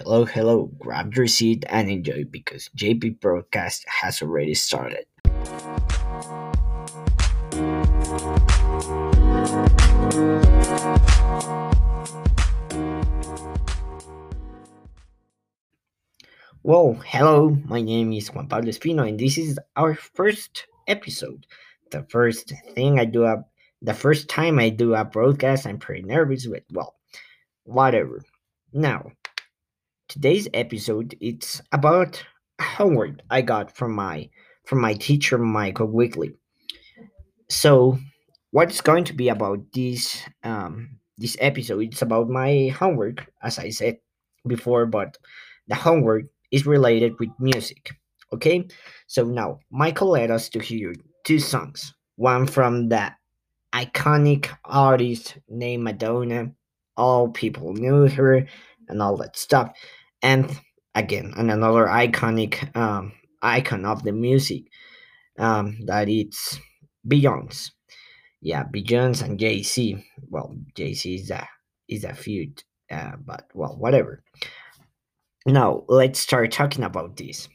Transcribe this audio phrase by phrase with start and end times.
[0.00, 0.70] Hello, hello.
[0.78, 5.06] Grab your seat and enjoy because JP broadcast has already started.
[16.62, 17.56] Well, hello.
[17.64, 21.46] My name is Juan Pablo Espino, and this is our first episode.
[21.90, 23.50] The first thing I do up,
[23.80, 25.66] the first time I do a broadcast.
[25.66, 26.96] I'm pretty nervous, with, well,
[27.64, 28.20] whatever.
[28.74, 29.12] Now,
[30.08, 32.22] today's episode it's about
[32.60, 34.28] homework I got from my
[34.64, 36.34] from my teacher Michael Wigley.
[37.48, 37.98] So
[38.50, 41.82] what's going to be about this um this episode?
[41.82, 43.98] It's about my homework, as I said
[44.46, 45.16] before, but
[45.68, 47.90] the homework is related with music.
[48.32, 48.66] Okay?
[49.06, 51.94] So now Michael led us to hear two songs.
[52.16, 53.12] One from the
[53.72, 56.52] iconic artist named Madonna.
[56.96, 58.46] All people knew her
[58.88, 59.72] and all that stuff
[60.22, 60.58] and
[60.94, 63.12] again and another iconic um,
[63.42, 64.64] icon of the music
[65.38, 66.58] um, that it's
[67.06, 67.70] Beyonce.
[68.40, 70.04] Yeah, Beyonce and Jay Z.
[70.28, 71.48] Well, Jay Z is a
[71.88, 74.22] is a feud, uh, but well, whatever.
[75.46, 77.48] Now let's start talking about this.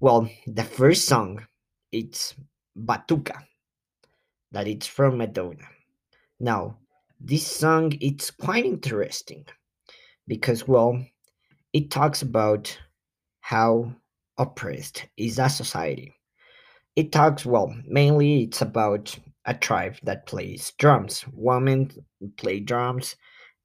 [0.00, 1.46] Well, the first song
[1.92, 2.34] it's
[2.76, 3.38] Batuka,
[4.52, 5.68] that it's from Madonna.
[6.40, 6.78] Now,
[7.20, 9.46] this song it's quite interesting
[10.26, 11.04] because well,
[11.72, 12.76] it talks about
[13.40, 13.92] how
[14.38, 16.14] oppressed is that society.
[16.96, 19.16] It talks, well, mainly it's about
[19.46, 21.24] a tribe that plays drums.
[21.32, 21.90] Women
[22.36, 23.16] play drums,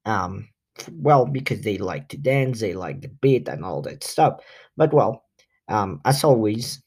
[0.05, 0.49] um,
[0.93, 4.41] well, because they like to dance, they like the beat and all that stuff.
[4.77, 5.23] But, well,
[5.67, 6.81] um, as always,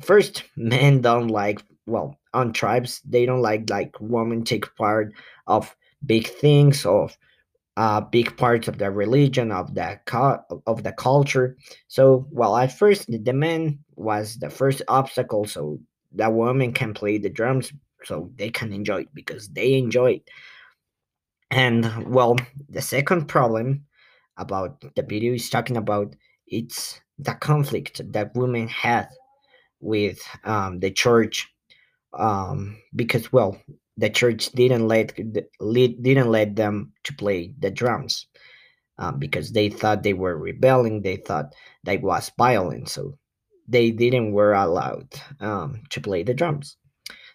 [0.00, 5.12] first, men don't like, well, on tribes, they don't like, like, women take part
[5.46, 5.74] of
[6.06, 7.16] big things, of
[7.78, 10.00] uh, big parts of the religion of the
[10.66, 11.56] of the culture.
[11.86, 15.78] So, well, at first the man was the first obstacle, so
[16.10, 17.72] the woman can play the drums,
[18.02, 20.28] so they can enjoy it because they enjoy it.
[21.52, 22.36] And well,
[22.68, 23.84] the second problem
[24.38, 26.16] about the video is talking about
[26.48, 29.08] it's the conflict that women had
[29.78, 31.48] with um, the church
[32.12, 33.56] um, because well
[33.98, 38.26] the church didn't let didn't let them to play the drums
[38.98, 41.52] um, because they thought they were rebelling they thought
[41.84, 43.18] that was violent so
[43.68, 45.08] they didn't were allowed
[45.40, 46.76] um, to play the drums.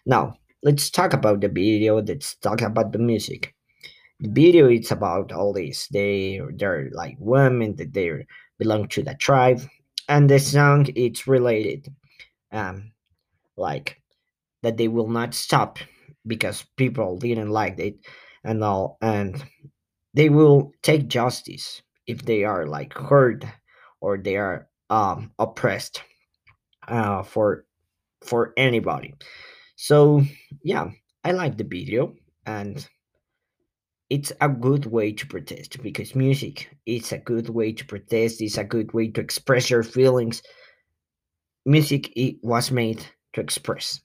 [0.04, 3.54] Now let's talk about the video let's talk about the music.
[4.20, 8.26] The video it's about all this they they're like women that they
[8.58, 9.60] belong to the tribe
[10.08, 11.88] and the song it's related
[12.52, 12.92] um
[13.56, 14.00] like
[14.62, 15.78] that they will not stop
[16.26, 17.96] because people didn't like it
[18.44, 19.44] and all and
[20.14, 23.44] they will take justice if they are like hurt
[24.00, 26.02] or they are um oppressed
[26.88, 27.66] uh for
[28.24, 29.14] for anybody.
[29.76, 30.22] So
[30.64, 30.90] yeah
[31.24, 32.14] i like the video
[32.46, 32.86] and
[34.10, 38.58] it's a good way to protest because music is a good way to protest it's
[38.58, 40.42] a good way to express your feelings.
[41.66, 44.00] Music it was made to express.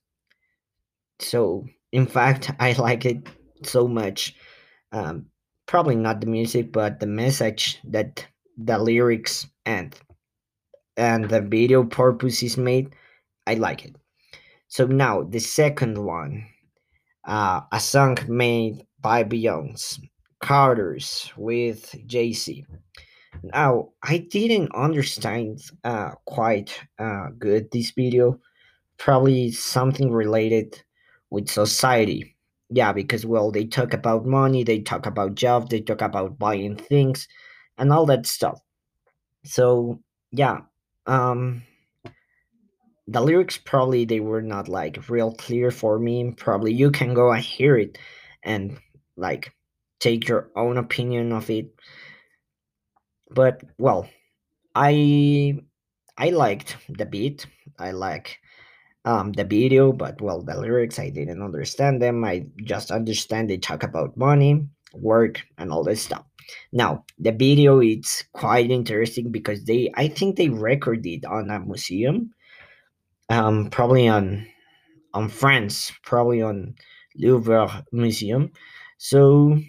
[1.20, 3.28] So in fact i like it
[3.64, 4.36] so much.
[4.92, 5.28] Um,
[5.68, 8.26] probably not the music but the message that
[8.58, 9.96] the lyrics and
[10.98, 12.94] and the video purpose is made
[13.48, 13.96] i like it.
[14.68, 16.46] So now the second one
[17.26, 20.10] uh, a song made by beyonce
[20.42, 22.66] carters with jay-z.
[23.44, 28.40] Now i didn't understand uh, quite uh, good this video.
[28.98, 30.82] Probably something related
[31.32, 32.36] with society.
[32.70, 36.76] Yeah, because well, they talk about money, they talk about jobs, they talk about buying
[36.76, 37.28] things
[37.78, 38.62] and all that stuff.
[39.46, 40.02] So,
[40.32, 40.62] yeah,
[41.08, 41.64] um
[43.08, 46.32] the lyrics probably they were not like real clear for me.
[46.32, 47.98] Probably you can go and hear it
[48.44, 48.80] and
[49.18, 49.54] like
[50.00, 51.74] take your own opinion of it.
[53.32, 54.08] But well,
[54.76, 55.60] I
[56.18, 57.46] I liked the beat.
[57.80, 58.40] I like
[59.06, 62.24] um, the video, but well, the lyrics I didn't understand them.
[62.24, 66.26] I just understand they talk about money, work, and all this stuff.
[66.72, 72.32] Now, the video it's quite interesting because they I think they recorded on a museum,
[73.30, 74.48] um, probably on
[75.14, 76.76] on France, probably on
[77.16, 78.52] Louvre Museum.
[78.98, 79.60] So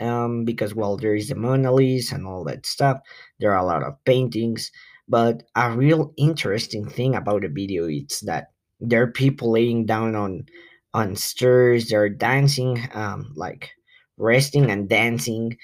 [0.00, 3.00] um, because well, there is the Mona Lisa and all that stuff.
[3.40, 4.70] There are a lot of paintings,
[5.08, 10.14] but a real interesting thing about the video is that there are people laying down
[10.14, 10.46] on
[10.94, 11.88] on stairs.
[11.88, 13.70] They're dancing, um, like
[14.16, 15.56] resting and dancing,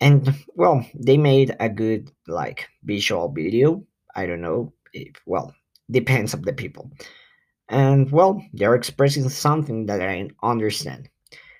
[0.00, 3.84] and well they made a good like visual video.
[4.14, 5.54] I don't know if well
[5.90, 6.90] depends of the people.
[7.68, 11.08] And well they're expressing something that i understand.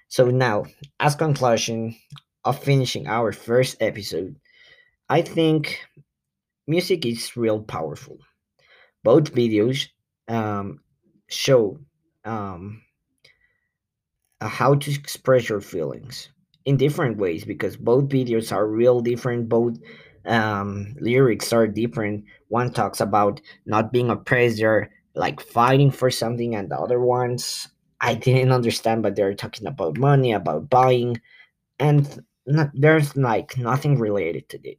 [0.08, 0.66] So now
[1.00, 1.96] as conclusion
[2.44, 4.36] of finishing our first episode
[5.10, 5.80] i think
[6.70, 8.16] music is real powerful.
[9.02, 9.88] Both videos
[10.28, 10.80] um,
[11.28, 11.78] show
[12.24, 12.82] um,
[14.40, 16.30] uh, how to express your feelings
[16.64, 19.76] in different ways because both videos are real different both
[20.26, 22.24] um, lyrics are different.
[22.48, 27.68] One talks about not being oppressed they're like fighting for something and the other ones
[28.00, 31.20] i didn't understand but they're talking about money about buying
[31.80, 32.24] and
[32.74, 34.78] there's like nothing related to it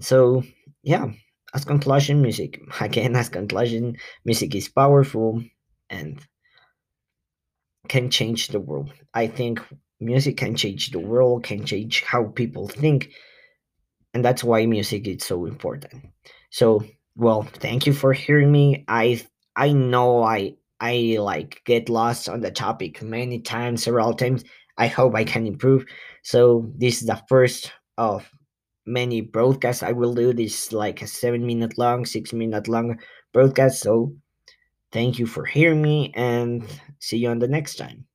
[0.00, 0.42] so
[0.82, 1.06] yeah
[1.54, 5.42] as conclusion music again as conclusion music is powerful
[5.88, 6.20] and
[7.88, 8.92] can change the world.
[9.14, 9.60] I think
[10.00, 13.10] music can change the world, can change how people think,
[14.14, 16.06] and that's why music is so important.
[16.50, 16.84] So,
[17.16, 18.84] well, thank you for hearing me.
[18.88, 19.22] I
[19.56, 24.44] I know I I like get lost on the topic many times, several times.
[24.78, 25.84] I hope I can improve.
[26.22, 28.30] So this is the first of
[28.86, 30.32] many broadcasts I will do.
[30.32, 32.98] This like a seven minute long, six minute long
[33.32, 33.80] broadcast.
[33.82, 34.14] So
[34.92, 36.64] thank you for hearing me and
[36.98, 38.06] see you on the next time.